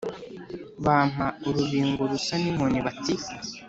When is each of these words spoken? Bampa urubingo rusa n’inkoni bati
Bampa 0.85 1.27
urubingo 1.47 2.01
rusa 2.11 2.33
n’inkoni 2.41 2.79
bati 2.85 3.13